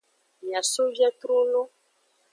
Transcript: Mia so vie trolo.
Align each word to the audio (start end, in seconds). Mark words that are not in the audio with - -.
Mia 0.43 0.61
so 0.71 0.83
vie 0.95 1.09
trolo. 1.19 1.63